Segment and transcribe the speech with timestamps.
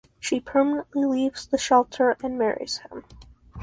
[0.19, 3.03] She permanently leaves the shelter and marries him.